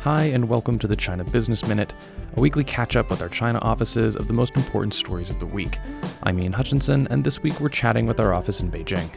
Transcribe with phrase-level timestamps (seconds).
[0.00, 1.92] Hi, and welcome to the China Business Minute,
[2.34, 5.44] a weekly catch up with our China offices of the most important stories of the
[5.46, 5.78] week.
[6.22, 9.10] I'm Ian Hutchinson, and this week we're chatting with our office in Beijing.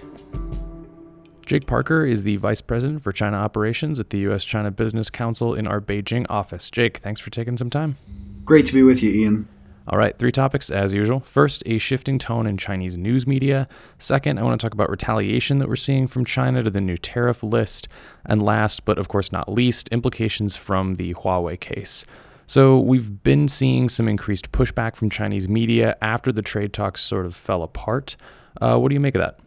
[1.45, 4.43] Jake Parker is the Vice President for China Operations at the U.S.
[4.43, 6.69] China Business Council in our Beijing office.
[6.69, 7.95] Jake, thanks for taking some time.
[8.43, 9.47] Great to be with you, Ian.
[9.85, 11.19] All right, three topics as usual.
[11.19, 13.67] First, a shifting tone in Chinese news media.
[13.99, 16.95] Second, I want to talk about retaliation that we're seeing from China to the new
[16.95, 17.89] tariff list.
[18.25, 22.05] And last, but of course not least, implications from the Huawei case.
[22.45, 27.25] So, we've been seeing some increased pushback from Chinese media after the trade talks sort
[27.25, 28.15] of fell apart.
[28.61, 29.39] Uh, what do you make of that?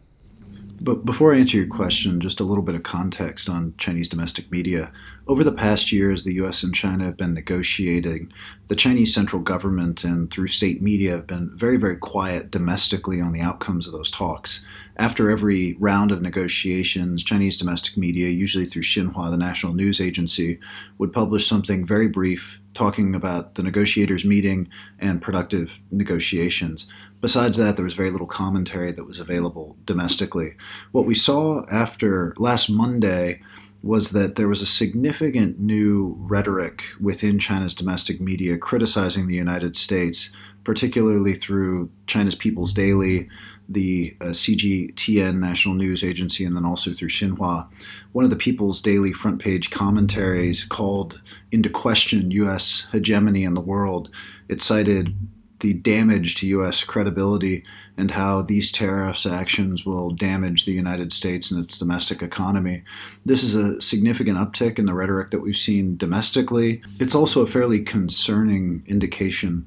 [0.79, 4.51] But before I answer your question, just a little bit of context on Chinese domestic
[4.51, 4.91] media.
[5.25, 8.31] Over the past years, the US and China have been negotiating.
[8.67, 13.33] The Chinese central government and through state media have been very, very quiet domestically on
[13.33, 14.63] the outcomes of those talks.
[14.97, 20.59] After every round of negotiations, Chinese domestic media, usually through Xinhua, the national news agency,
[20.99, 26.87] would publish something very brief talking about the negotiators meeting and productive negotiations.
[27.19, 30.53] Besides that, there was very little commentary that was available domestically.
[30.91, 33.41] What we saw after last Monday
[33.81, 39.75] was that there was a significant new rhetoric within China's domestic media criticizing the United
[39.75, 40.31] States,
[40.67, 43.29] particularly through China's People's Daily,
[43.69, 47.69] the uh, CGTN National News Agency, and then also through Xinhua.
[48.11, 51.21] One of the People's Daily front page commentaries called
[51.53, 52.85] into question U.S.
[52.91, 54.09] hegemony in the world.
[54.49, 55.15] It cited
[55.61, 56.83] the damage to U.S.
[56.83, 57.63] credibility
[57.95, 62.83] and how these tariffs actions will damage the United States and its domestic economy.
[63.25, 66.81] This is a significant uptick in the rhetoric that we've seen domestically.
[66.99, 69.65] It's also a fairly concerning indication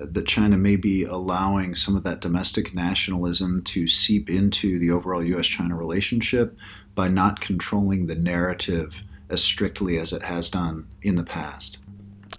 [0.00, 5.22] that China may be allowing some of that domestic nationalism to seep into the overall
[5.22, 6.56] US China relationship
[6.94, 11.78] by not controlling the narrative as strictly as it has done in the past.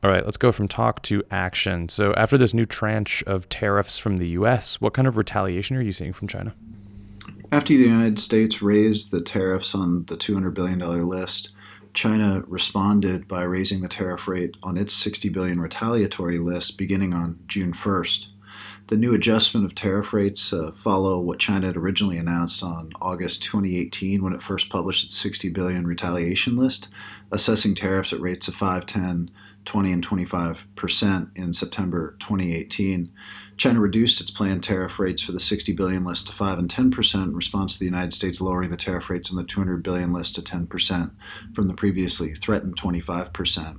[0.03, 1.87] All right, let's go from talk to action.
[1.87, 5.81] So, after this new tranche of tariffs from the US, what kind of retaliation are
[5.81, 6.53] you seeing from China?
[7.51, 11.49] After the United States raised the tariffs on the $200 billion list,
[11.93, 17.39] China responded by raising the tariff rate on its 60 billion retaliatory list beginning on
[17.47, 18.27] June 1st.
[18.87, 23.43] The new adjustment of tariff rates uh, follow what China had originally announced on August
[23.43, 26.89] 2018 when it first published its 60 billion retaliation list,
[27.31, 29.31] assessing tariffs at rates of 5, 10,
[29.65, 33.11] 20 and 25 percent in September 2018.
[33.57, 36.91] China reduced its planned tariff rates for the 60 billion list to 5 and 10
[36.91, 40.11] percent in response to the United States lowering the tariff rates on the 200 billion
[40.11, 41.11] list to 10 percent
[41.53, 43.77] from the previously threatened 25 percent.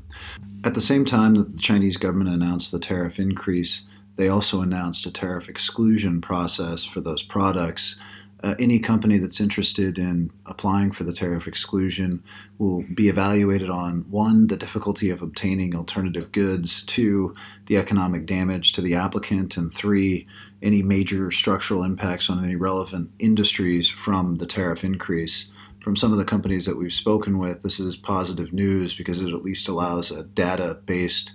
[0.65, 3.83] At the same time that the Chinese government announced the tariff increase,
[4.17, 7.99] they also announced a tariff exclusion process for those products
[8.43, 12.23] uh, any company that's interested in applying for the tariff exclusion
[12.59, 17.35] will be evaluated on one, the difficulty of obtaining alternative goods, two,
[17.67, 20.27] the economic damage to the applicant, and three,
[20.61, 25.49] any major structural impacts on any relevant industries from the tariff increase.
[25.81, 29.33] From some of the companies that we've spoken with, this is positive news because it
[29.33, 31.33] at least allows a data based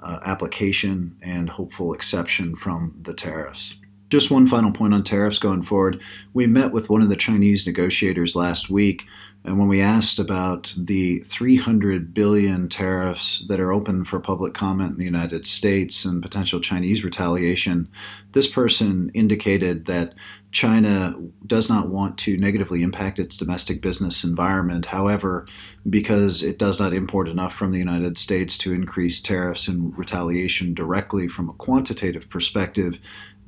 [0.00, 3.74] uh, application and hopeful exception from the tariffs.
[4.10, 6.00] Just one final point on tariffs going forward.
[6.32, 9.04] We met with one of the Chinese negotiators last week,
[9.44, 14.92] and when we asked about the 300 billion tariffs that are open for public comment
[14.92, 17.88] in the United States and potential Chinese retaliation,
[18.32, 20.14] this person indicated that
[20.50, 21.14] China
[21.46, 24.86] does not want to negatively impact its domestic business environment.
[24.86, 25.46] However,
[25.88, 30.74] because it does not import enough from the United States to increase tariffs and retaliation
[30.74, 32.98] directly from a quantitative perspective,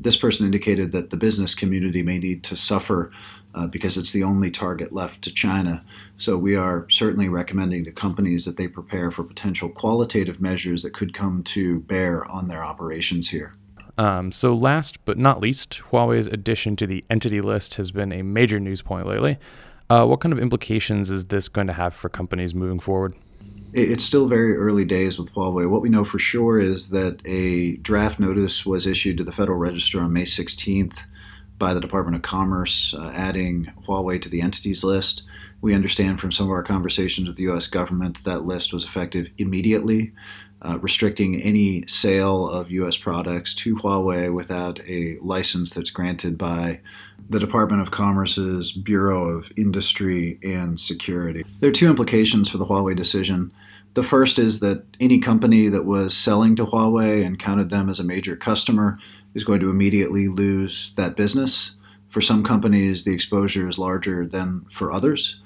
[0.00, 3.12] this person indicated that the business community may need to suffer
[3.54, 5.84] uh, because it's the only target left to China.
[6.16, 10.94] So we are certainly recommending to companies that they prepare for potential qualitative measures that
[10.94, 13.56] could come to bear on their operations here.
[13.98, 18.22] Um, so, last but not least, Huawei's addition to the entity list has been a
[18.22, 19.38] major news point lately.
[19.90, 23.14] Uh, what kind of implications is this going to have for companies moving forward?
[23.72, 25.70] It's still very early days with Huawei.
[25.70, 29.58] What we know for sure is that a draft notice was issued to the Federal
[29.58, 30.98] Register on May 16th
[31.56, 35.22] by the Department of Commerce, uh, adding Huawei to the entities list.
[35.62, 37.66] We understand from some of our conversations with the U.S.
[37.66, 40.12] government that that list was effective immediately,
[40.62, 42.96] uh, restricting any sale of U.S.
[42.96, 46.80] products to Huawei without a license that's granted by
[47.28, 51.44] the Department of Commerce's Bureau of Industry and Security.
[51.60, 53.52] There are two implications for the Huawei decision.
[53.94, 58.00] The first is that any company that was selling to Huawei and counted them as
[58.00, 58.96] a major customer
[59.34, 61.72] is going to immediately lose that business.
[62.08, 65.40] For some companies, the exposure is larger than for others.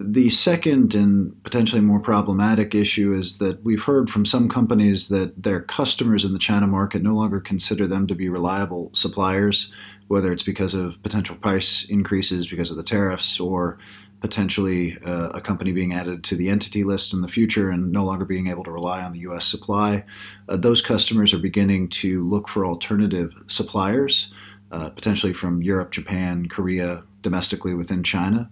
[0.00, 5.42] The second and potentially more problematic issue is that we've heard from some companies that
[5.42, 9.72] their customers in the China market no longer consider them to be reliable suppliers,
[10.06, 13.78] whether it's because of potential price increases because of the tariffs or
[14.20, 18.04] potentially uh, a company being added to the entity list in the future and no
[18.04, 20.04] longer being able to rely on the US supply.
[20.48, 24.32] Uh, those customers are beginning to look for alternative suppliers,
[24.70, 28.48] uh, potentially from Europe, Japan, Korea, domestically within China.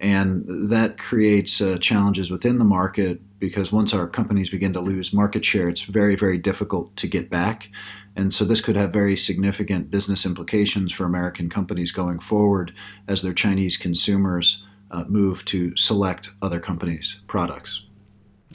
[0.00, 5.12] And that creates uh, challenges within the market because once our companies begin to lose
[5.12, 7.70] market share, it's very, very difficult to get back.
[8.16, 12.72] And so this could have very significant business implications for American companies going forward
[13.06, 17.82] as their Chinese consumers uh, move to select other companies' products.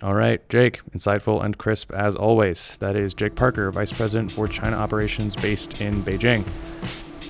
[0.02, 2.78] All right, Jake, insightful and crisp as always.
[2.80, 6.46] That is Jake Parker, Vice President for China Operations based in Beijing.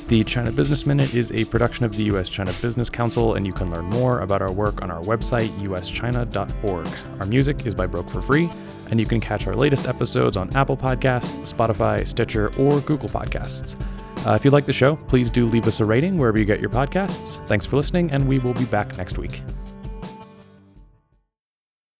[0.07, 2.27] The China Business Minute is a production of the U.S.
[2.27, 6.87] China Business Council, and you can learn more about our work on our website, uschina.org.
[7.19, 8.49] Our music is by Broke for Free,
[8.91, 13.79] and you can catch our latest episodes on Apple Podcasts, Spotify, Stitcher, or Google Podcasts.
[14.27, 16.59] Uh, if you like the show, please do leave us a rating wherever you get
[16.59, 17.45] your podcasts.
[17.47, 19.41] Thanks for listening, and we will be back next week.